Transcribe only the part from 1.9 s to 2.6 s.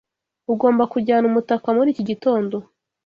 iki gitondo.